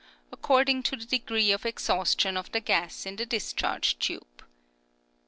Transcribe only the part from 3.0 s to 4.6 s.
in discharge tube.